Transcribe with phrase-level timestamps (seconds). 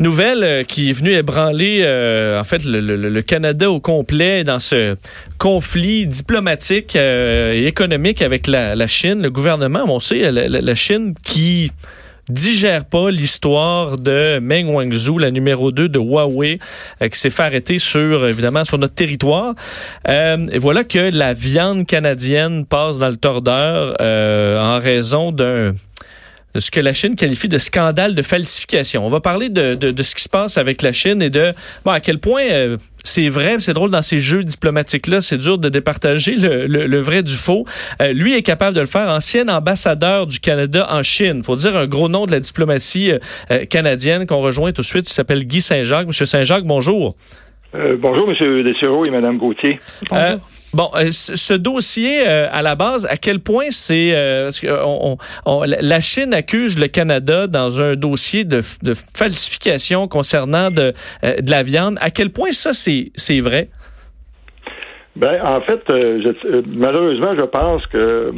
[0.00, 4.96] Nouvelle euh, qui est venue ébranler euh, en fait le, Canada au complet dans ce
[5.38, 9.22] conflit diplomatique euh, et économique avec la, Chine.
[9.22, 11.72] Le gouvernement, on sait, la, Chine qui
[12.28, 16.58] digère pas l'histoire de Meng Wanzhou, la numéro 2 de Huawei,
[17.00, 19.54] qui s'est fait arrêter sur, évidemment, sur notre territoire.
[20.06, 25.72] et voilà que la viande canadienne passe dans le tordeur en raison d'un
[26.54, 29.04] de ce que la Chine qualifie de scandale de falsification.
[29.04, 31.52] On va parler de, de, ce qui se passe avec la Chine et de
[31.84, 35.58] bon, à quel point euh, c'est vrai, c'est drôle dans ces jeux diplomatiques-là, c'est dur
[35.58, 37.64] de départager le, le, vrai du faux.
[38.02, 41.42] Euh, lui est capable de le faire, ancien ambassadeur du Canada en Chine.
[41.42, 43.12] faut dire un gros nom de la diplomatie
[43.50, 46.06] euh, canadienne qu'on rejoint tout de suite, il s'appelle Guy Saint-Jacques.
[46.06, 47.14] Monsieur Saint-Jacques, bonjour.
[47.72, 49.80] bonjour, Monsieur Dessureau et Madame Gauthier.
[50.10, 50.40] Bonjour.
[50.74, 54.12] Bon, euh, ce dossier, euh, à la base, à quel point c'est...
[54.14, 54.50] Euh,
[55.66, 58.60] la Chine accuse le Canada dans un dossier de,
[59.16, 60.92] falsification concernant de,
[61.22, 61.96] de, la viande.
[62.00, 63.68] À quel point ça, c'est vrai?
[65.16, 65.82] Ben, en fait,
[66.66, 68.32] malheureusement, je pense que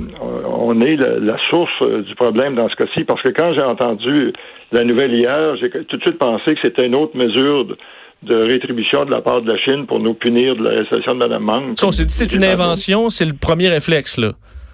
[0.47, 4.33] on est la, source du problème dans ce cas-ci, parce que quand j'ai entendu
[4.73, 7.77] la nouvelle hier, j'ai tout de suite pensé que c'était une autre mesure de,
[8.23, 11.43] de rétribution de la part de la Chine pour nous punir de l'arrestation de Mme
[11.43, 11.73] Mang.
[11.77, 14.33] C'est une invention, c'est le premier réflexe, là.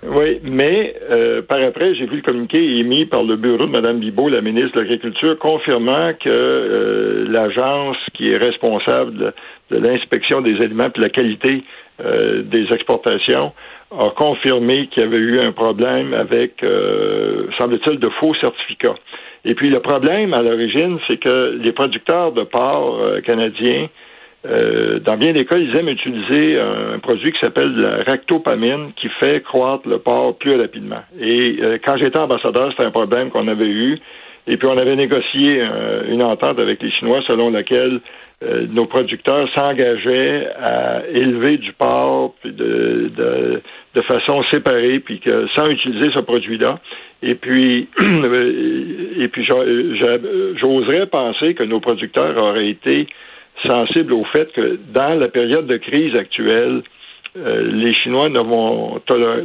[0.08, 3.98] Oui, mais euh, par après, j'ai vu le communiqué émis par le bureau de Mme
[3.98, 9.32] Bibot, la ministre de l'Agriculture, confirmant que euh, l'agence qui est responsable
[9.70, 11.64] de, l'inspection des aliments et de la qualité
[12.04, 13.52] euh, des exportations
[13.90, 16.54] a confirmé qu'il y avait eu un problème avec,
[17.58, 18.96] semble-t-il, de faux certificats.
[19.48, 23.88] Et puis le problème à l'origine, c'est que les producteurs de porc euh, canadiens,
[24.44, 29.08] euh, dans bien des cas, ils aiment utiliser un, produit qui s'appelle la ractopamine, qui
[29.20, 31.02] fait croître le porc plus rapidement.
[31.20, 34.00] Et euh, quand j'étais ambassadeur, c'était un problème qu'on avait eu.
[34.46, 35.60] Et puis on avait négocié
[36.08, 38.00] une entente avec les Chinois selon laquelle
[38.72, 43.62] nos producteurs s'engageaient à élever du porc de, de,
[43.94, 46.78] de façon séparée, puis que sans utiliser ce produit-là.
[47.22, 47.88] Et puis,
[49.18, 53.06] et puis j'oserais penser que nos producteurs auraient été
[53.66, 56.82] sensibles au fait que dans la période de crise actuelle,
[57.36, 59.00] euh, les Chinois ne vont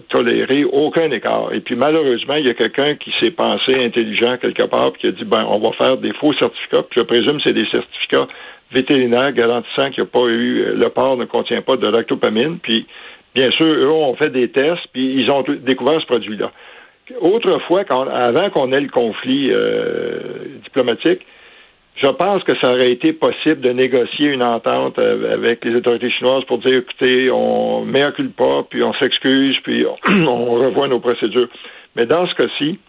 [0.10, 1.54] tolérer aucun écart.
[1.54, 5.08] Et puis malheureusement, il y a quelqu'un qui s'est pensé intelligent quelque part, puis qui
[5.08, 6.84] a dit ben on va faire des faux certificats.
[6.90, 8.28] Puis je présume c'est des certificats
[8.72, 12.60] vétérinaires garantissant qu'il n'y a pas eu le porc ne contient pas de lactopamine.
[12.60, 12.86] Puis
[13.36, 16.52] bien sûr, eux ont fait des tests, puis ils ont découvert ce produit-là
[17.20, 20.20] autrefois, avant qu'on ait le conflit euh,
[20.64, 21.26] diplomatique,
[21.96, 26.10] je pense que ça aurait été possible de négocier une entente euh, avec les autorités
[26.10, 28.02] chinoises pour dire, écoutez, on met
[28.38, 31.50] pas, puis on s'excuse, puis on, revoit nos procédures.
[31.96, 32.80] Mais dans ce cas-ci,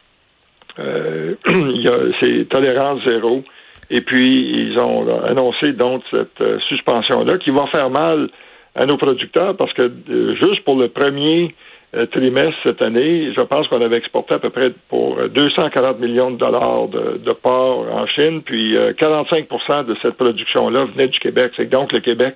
[0.79, 1.35] euh,
[2.23, 3.43] c'est tolérance zéro.
[3.91, 8.31] Et puis, ils ont annoncé donc cette suspension-là qui va faire mal
[8.75, 9.93] à nos producteurs parce que
[10.41, 11.72] juste pour le premier euh,
[12.11, 16.39] trimestre cette année, je pense qu'on avait exporté à peu près pour 240 millions de
[16.39, 21.53] dollars de, de porc en Chine, puis 45% euh, de cette production-là venait du Québec.
[21.57, 22.35] C'est donc le Québec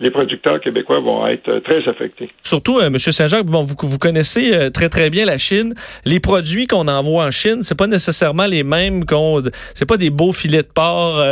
[0.00, 2.30] les producteurs québécois vont être euh, très affectés.
[2.42, 2.98] Surtout, euh, M.
[2.98, 5.74] Saint-Jacques, bon, vous, vous connaissez euh, très très bien la Chine.
[6.04, 9.42] Les produits qu'on envoie en Chine, c'est pas nécessairement les mêmes qu'on,
[9.74, 11.22] c'est pas des beaux filets de porc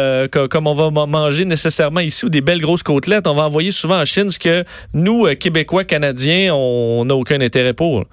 [0.49, 3.27] comme on va manger nécessairement ici ou des belles grosses côtelettes.
[3.27, 7.75] On va envoyer souvent en Chine ce que nous, Québécois, Canadiens, on n'a aucun intérêt
[7.75, 8.05] pour.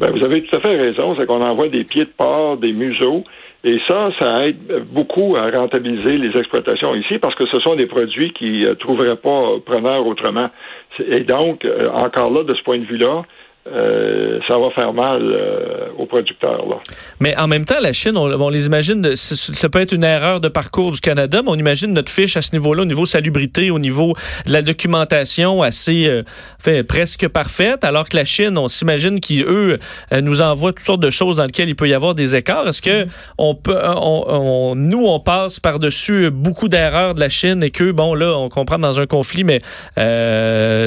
[0.00, 2.72] Ben, vous avez tout à fait raison, c'est qu'on envoie des pieds de porc, des
[2.72, 3.24] museaux.
[3.64, 7.86] Et ça, ça aide beaucoup à rentabiliser les exploitations ici parce que ce sont des
[7.86, 10.50] produits qui ne euh, trouveraient pas preneur autrement.
[10.98, 13.22] Et donc, euh, encore là, de ce point de vue-là,
[13.64, 16.68] euh, ça va faire mal euh, aux producteurs.
[16.68, 16.76] Là.
[17.20, 20.48] Mais en même temps, la Chine, on, les imagine, ça peut être une erreur de
[20.48, 23.78] parcours du Canada, mais on imagine notre fiche à ce niveau-là, au niveau salubrité, au
[23.78, 26.24] niveau de la documentation assez euh,
[26.58, 29.78] fait, presque parfaite, alors que la Chine, on s'imagine qu'eux
[30.20, 32.66] nous envoient toutes sortes de choses dans lesquelles il peut y avoir des écarts.
[32.66, 33.06] Est-ce que
[33.38, 38.14] on peut, on, nous, on passe par-dessus beaucoup d'erreurs de la Chine et que, bon,
[38.14, 39.60] là, on comprend dans un conflit, mais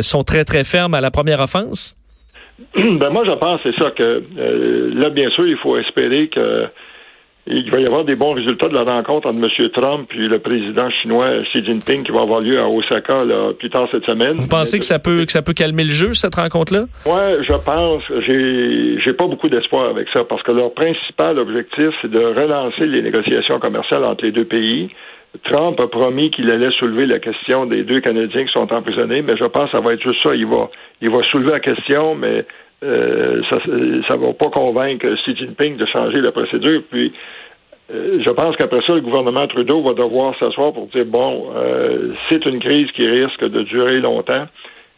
[0.04, 1.96] sont très, très fermes à la première offense?
[2.76, 6.68] Ben moi, je pense c'est ça que euh, là, bien sûr, il faut espérer que
[7.48, 9.70] il va y avoir des bons résultats de la rencontre entre M.
[9.70, 13.70] Trump et le président chinois Xi Jinping qui va avoir lieu à Osaka là, plus
[13.70, 14.38] tard cette semaine.
[14.38, 16.86] Vous pensez que ça peut que ça peut calmer le jeu cette rencontre-là?
[17.06, 18.02] Ouais, je pense.
[18.26, 22.88] J'ai j'ai pas beaucoup d'espoir avec ça parce que leur principal objectif c'est de relancer
[22.88, 24.90] les négociations commerciales entre les deux pays.
[25.44, 29.36] Trump a promis qu'il allait soulever la question des deux Canadiens qui sont emprisonnés, mais
[29.38, 30.36] je pense que ça va être juste ça.
[30.36, 30.70] Il va,
[31.02, 32.46] il va soulever la question, mais
[32.84, 36.82] euh, ça ne va pas convaincre Xi Jinping de changer la procédure.
[36.90, 37.14] Puis,
[37.90, 41.52] je pense qu'après ça, le gouvernement Trudeau va devoir s'asseoir pour dire bon,
[42.30, 44.48] c'est une crise qui risque de durer longtemps.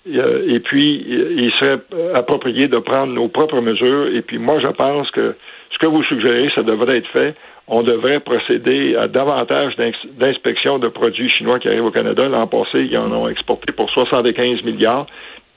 [0.05, 1.79] Et puis, il serait
[2.15, 4.07] approprié de prendre nos propres mesures.
[4.15, 5.35] Et puis, moi, je pense que
[5.71, 7.35] ce que vous suggérez, ça devrait être fait.
[7.69, 12.27] On devrait procéder à davantage d'inspections de produits chinois qui arrivent au Canada.
[12.27, 15.05] L'an passé, ils en ont exporté pour 75 milliards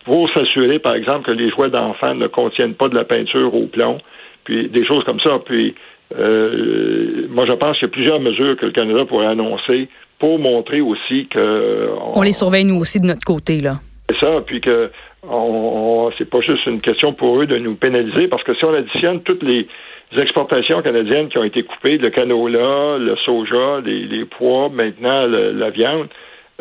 [0.05, 3.67] pour s'assurer, par exemple, que les jouets d'enfants ne contiennent pas de la peinture au
[3.67, 3.99] plomb,
[4.45, 5.39] puis des choses comme ça.
[5.45, 5.75] Puis,
[6.19, 10.39] euh, moi, je pense qu'il y a plusieurs mesures que le Canada pourrait annoncer pour
[10.39, 11.91] montrer aussi que...
[12.15, 13.75] On, les surveille, nous aussi, de notre côté, là.
[14.09, 14.91] C'est ça, puis que
[15.23, 18.75] on, c'est pas juste une question pour eux de nous pénaliser, parce que si on
[18.75, 19.69] additionne toutes les
[20.19, 26.09] exportations canadiennes qui ont été coupées, le canola, le soja, les, pois, maintenant la viande,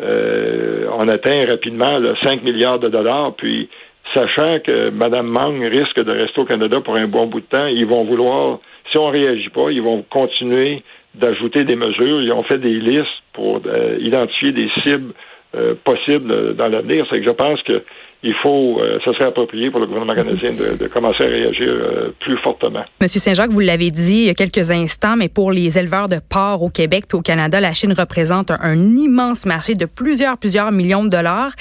[0.00, 3.34] euh, on atteint rapidement 5 milliards de dollars.
[3.36, 3.68] Puis,
[4.14, 7.66] sachant que Mme Mang risque de rester au Canada pour un bon bout de temps,
[7.66, 8.60] ils vont vouloir,
[8.90, 10.82] si on ne réagit pas, ils vont continuer
[11.14, 12.22] d'ajouter des mesures.
[12.22, 15.12] Ils ont fait des listes pour euh, identifier des cibles
[15.56, 17.06] euh, possibles dans l'avenir.
[17.10, 17.82] C'est que je pense que
[18.22, 22.12] il faut, euh, ça serait approprié pour le gouvernement canadien de, commencer à réagir euh,
[22.20, 22.84] plus fortement.
[23.00, 26.16] Monsieur Saint-Jacques, vous l'avez dit il y a quelques instants, mais pour les éleveurs de
[26.28, 30.70] porc au Québec puis au Canada, la Chine représente un, immense marché de plusieurs, plusieurs
[30.72, 31.52] millions de dollars.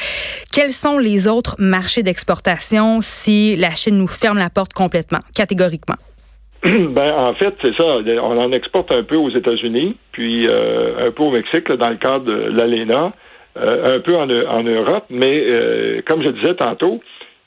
[0.54, 5.96] Quels sont les autres marchés d'exportation si la Chine nous ferme la porte complètement, catégoriquement?
[6.64, 7.84] Ben, en fait, c'est ça.
[7.84, 11.96] On en exporte un peu aux États-Unis, puis euh, un peu au Mexique, dans le
[11.96, 13.14] cadre de l'ALENA.
[13.58, 17.02] Euh, un peu en, Europe, mais euh, comme je disais tantôt,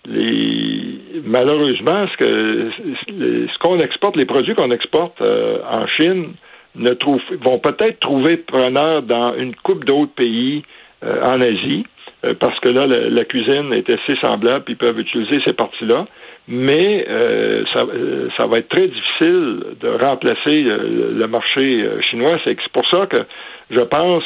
[0.04, 2.70] les, malheureusement, ce que
[3.08, 6.32] ce qu'on exporte, les produits qu'on exporte euh, en Chine
[6.75, 10.64] ne trouvent, vont peut-être trouver preneur dans une coupe d'autres pays
[11.04, 11.84] en Asie,
[12.38, 16.06] parce que là, la, cuisine est assez semblable, puis ils peuvent utiliser ces parties-là.
[16.48, 17.05] Mais
[17.72, 17.81] ça,
[18.37, 22.38] ça, va être très difficile de remplacer le marché chinois.
[22.44, 23.25] C'est pour ça que
[23.70, 24.22] je pense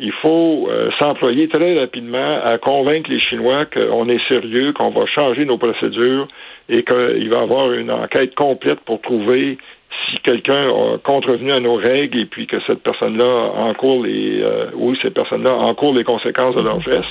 [0.00, 5.04] il faut euh, s'employer très rapidement à convaincre les Chinois qu'on est sérieux, qu'on va
[5.06, 6.26] changer nos procédures
[6.68, 9.58] et qu'il va y avoir une enquête complète pour trouver
[10.08, 14.70] si quelqu'un a contrevenu à nos règles et puis que cette personne-là encourt les euh,
[14.74, 17.10] oui, cette personne-là encourt les conséquences de leur geste.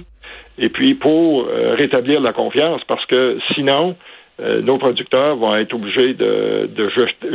[0.57, 3.95] Et puis pour euh, rétablir la confiance, parce que sinon,
[4.41, 6.69] euh, nos producteurs vont être obligés de,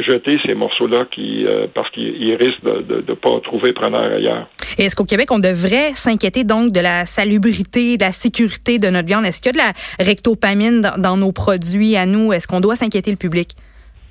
[0.09, 4.47] jeter ces morceaux-là qui, euh, parce qu'ils risquent de ne pas trouver preneur ailleurs.
[4.79, 8.89] Et est-ce qu'au Québec, on devrait s'inquiéter donc de la salubrité, de la sécurité de
[8.89, 9.27] notre viande?
[9.27, 12.33] Est-ce qu'il y a de la rectopamine dans, nos produits à nous?
[12.33, 13.51] Est-ce qu'on doit s'inquiéter le public?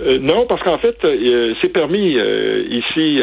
[0.01, 0.95] Euh, non, parce qu'en fait,
[1.62, 2.16] c'est permis
[2.69, 3.19] ici,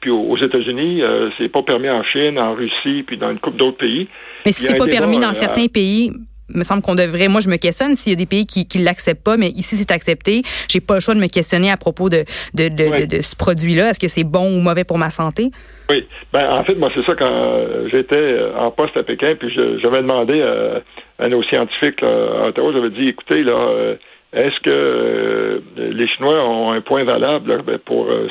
[0.00, 1.02] puis aux, États-Unis,
[1.38, 4.06] c'est pas permis en Chine, en Russie, puis dans une couple d'autres pays.
[4.46, 6.12] Mais si c'est pas permis dans certains pays,
[6.52, 7.28] me semble qu'on devrait.
[7.28, 9.76] Moi, je me questionne s'il y a des pays qui, qui l'acceptent pas, mais ici,
[9.76, 10.42] c'est accepté.
[10.68, 12.24] J'ai pas le choix de me questionner à propos de,
[12.54, 13.90] de, de, de, ce produit-là.
[13.90, 15.50] Est-ce que c'est bon ou mauvais pour ma santé?
[15.90, 16.06] Oui.
[16.32, 20.42] Ben, en fait, moi, c'est ça quand j'étais en poste à Pékin, puis j'avais demandé
[20.42, 23.94] à, nos scientifiques à Ottawa, j'avais dit, écoutez, là, euh,
[24.34, 28.26] est-ce que euh, les Chinois ont un point valable ben, pour euh,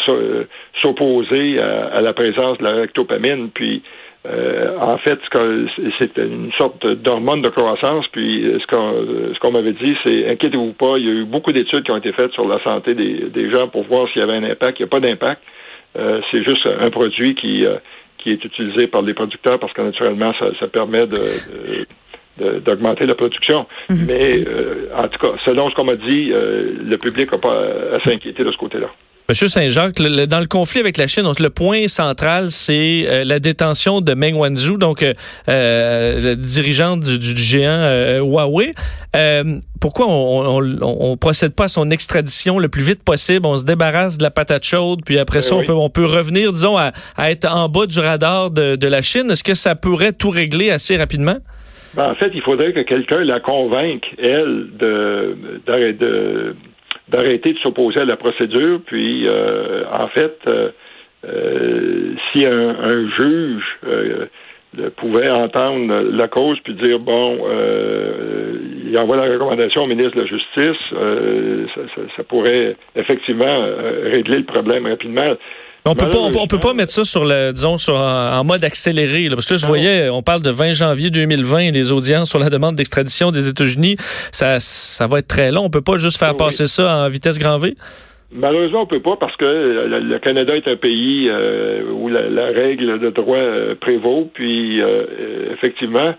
[0.81, 3.49] s'opposer à, à, la présence de la rectopamine?
[3.51, 3.81] Puis
[4.25, 5.19] euh, en fait,
[5.99, 8.05] c'est une sorte d'hormone de croissance.
[8.11, 11.83] Puis euh, ce qu'on m'avait dit, c'est inquiétez-vous pas, il y a eu beaucoup d'études
[11.83, 14.43] qui ont été faites sur la santé des, gens pour voir s'il y avait un
[14.43, 14.79] impact.
[14.79, 15.41] Il n'y a pas d'impact.
[15.97, 17.65] Euh, c'est juste un produit qui,
[18.17, 23.67] qui est utilisé par les producteurs parce que naturellement, ça, permet de, d'augmenter la production.
[23.89, 24.05] Mm-hmm.
[24.07, 24.45] Mais
[24.97, 27.61] en tout cas, selon ce qu'on m'a dit, le public n'a pas
[27.93, 28.87] à s'inquiéter de ce côté-là.
[29.29, 34.01] Monsieur Saint-Jacques, dans le conflit avec la Chine, le point central, c'est euh, la détention
[34.01, 35.13] de Meng Wanzhou, donc euh,
[35.47, 38.73] euh le dirigeant du, géant euh, Huawei.
[39.79, 43.45] pourquoi on, on, procède pas à son extradition le plus vite possible?
[43.45, 46.51] On se débarrasse de la patate chaude, puis après ça, on peut, on peut revenir,
[46.51, 46.91] disons, à,
[47.29, 49.31] être en bas du radar de, de la Chine.
[49.31, 51.37] Est-ce que ça pourrait tout régler assez rapidement?
[51.95, 56.55] Ben, En fait, il faudrait que quelqu'un la convainque, elle, de, de, de
[57.13, 58.81] d'arrêter de s'opposer à la procédure.
[58.85, 60.69] Puis, euh, en fait, euh,
[61.25, 63.63] euh, si un, juge
[64.97, 67.45] pouvait entendre la cause puis dire bon,
[68.85, 73.67] il envoie la recommandation au ministre de la Justice, ça, pourrait effectivement
[74.03, 75.37] régler le problème rapidement.
[75.85, 79.27] On peut pas, on, peut pas mettre ça sur le, disons, sur, en, mode accéléré,
[79.29, 82.49] parce que là, je voyais, on parle de 20 janvier 2020, les audiences sur la
[82.49, 83.97] demande d'extradition des États-Unis,
[84.31, 85.65] ça, ça va être très long.
[85.65, 87.75] On peut pas juste faire passer ça en vitesse grand V?
[88.35, 92.99] Malheureusement, on peut pas parce que le, Canada est un pays euh, où la, règle
[92.99, 94.29] de droit euh, prévaut.
[94.33, 96.15] Puis, euh, effectivement,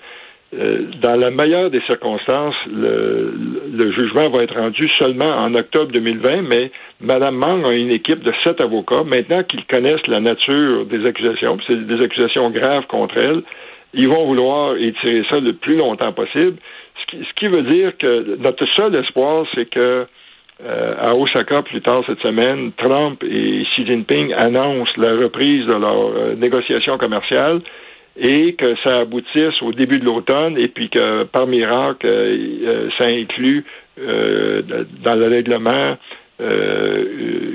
[1.02, 3.34] dans la meilleure des circonstances, le,
[3.72, 6.70] le, jugement va être rendu seulement en octobre 2020, mais
[7.00, 9.04] Mme Mang a une équipe de sept avocats.
[9.04, 13.42] Maintenant qu'ils connaissent la nature des accusations, c'est des accusations graves contre elle,
[13.94, 16.56] ils vont vouloir étirer ça le plus longtemps possible.
[17.00, 20.06] Ce qui, ce qui veut dire que notre seul espoir, c'est que
[20.64, 25.72] euh, à Osaka plus tard cette semaine, Trump et Xi Jinping annoncent la reprise de
[25.72, 27.60] leurs euh, négociations commerciales
[28.16, 33.06] et que ça aboutisse au début de l'automne et puis que par miracle, euh, ça
[33.06, 33.64] inclut
[33.96, 35.96] dans le règlement
[36.40, 37.04] euh,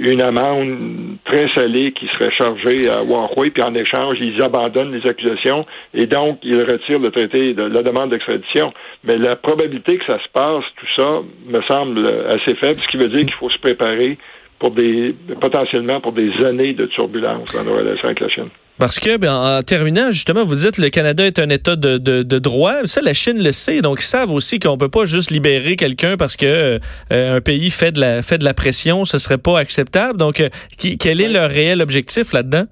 [0.10, 5.06] une amende très salée qui serait chargée à Huawei, puis en échange, ils abandonnent les
[5.06, 8.72] accusations et donc ils retirent le traité de la demande d'extradition.
[9.04, 12.98] Mais la probabilité que ça se passe, tout ça, me semble assez faible, ce qui
[12.98, 14.18] veut dire qu'il faut se préparer
[14.60, 18.50] pour des potentiellement pour des années de turbulence dans nos relations avec la Chine.
[18.80, 21.98] Parce que, ben, en terminant, justement, vous dites que le Canada est un État de,
[21.98, 22.86] de, de, droit.
[22.86, 23.82] Ça, la Chine le sait.
[23.82, 26.80] Donc, ils savent aussi qu'on peut pas juste libérer quelqu'un parce que
[27.12, 29.04] euh, un pays fait de la fait de la pression.
[29.04, 30.18] Ce serait pas acceptable.
[30.18, 32.64] Donc, euh, qui, quel est leur réel objectif là-dedans?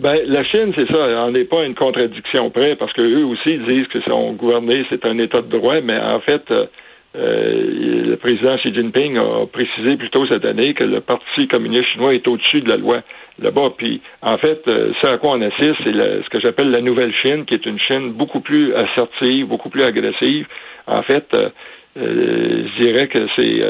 [0.00, 3.58] Ben, la Chine, c'est ça, on n'est pas une contradiction près, parce que eux aussi
[3.68, 8.56] disent que sont gouvernés, c'est un État de droit, mais en fait, euh, le président
[8.56, 12.62] Xi Jinping a précisé plus tôt cette année que le Parti communiste chinois est au-dessus
[12.62, 13.02] de la loi
[13.38, 13.74] là-bas.
[13.76, 17.12] Puis, en fait, euh, ce à quoi on assiste, c'est ce que j'appelle la nouvelle
[17.22, 20.46] Chine, qui est une Chine beaucoup plus assertive, beaucoup plus agressive.
[20.86, 21.48] En fait, euh,
[21.98, 23.60] euh, je dirais que c'est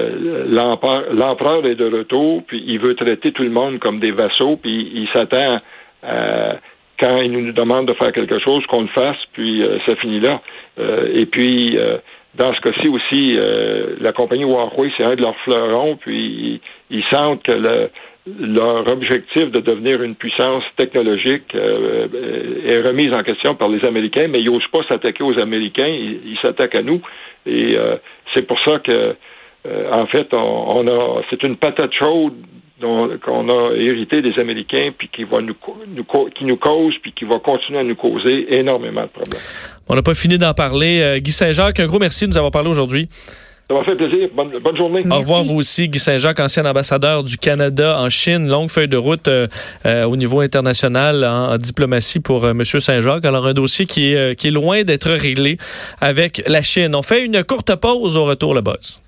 [0.49, 4.91] l'empereur est de retour, puis il veut traiter tout le monde comme des vassaux, puis
[4.95, 5.61] il s'attend
[6.03, 6.57] à
[7.01, 10.41] quand il nous demande de faire quelque chose, qu'on le fasse, puis ça finit là.
[10.79, 11.77] et puis,
[12.37, 13.37] dans ce cas-ci aussi,
[14.01, 17.91] la compagnie Huawei, c'est un de leurs fleurons, puis ils sentent que le,
[18.27, 22.07] leur objectif de devenir une puissance technologique euh,
[22.65, 26.39] est remise en question par les Américains, mais ils n'osent pas s'attaquer aux Américains, ils
[26.41, 27.01] s'attaquent à nous.
[27.47, 27.97] Et euh,
[28.33, 29.17] c'est pour ça que,
[29.67, 32.35] euh, en fait, on, a, c'est une patate chaude
[32.81, 35.55] qu'on a hérité des Américains, puis qui va nous,
[36.35, 39.41] qui nous cause, puis qui va continuer à nous causer énormément de problèmes.
[39.89, 41.21] On n'a pas fini d'en parler.
[41.21, 43.07] Guy Saint-Jacques, un gros merci de nous avoir parlé aujourd'hui.
[43.73, 44.29] Ça m'a fait plaisir.
[44.35, 45.03] Bonne, journée.
[45.11, 48.47] Au revoir, vous aussi, Guy Saint-Jacques, ancien ambassadeur du Canada en Chine.
[48.47, 49.47] Longue feuille de route euh,
[49.87, 52.65] euh, au niveau international en, diplomatie pour euh, M.
[52.65, 53.25] Saint-Jacques.
[53.25, 55.57] Alors, un dossier qui est, qui est loin d'être réglé
[56.03, 56.95] avec la Chine.
[56.95, 59.01] On fait une courte pause au retour, le boss.